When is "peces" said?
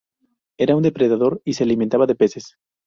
2.15-2.55